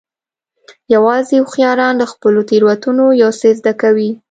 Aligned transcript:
یوازې 0.95 1.35
هوښیاران 1.39 1.93
له 2.01 2.05
خپلو 2.13 2.39
تېروتنو 2.49 3.05
یو 3.21 3.31
څه 3.39 3.47
زده 3.59 3.73
کوي. 3.81 4.09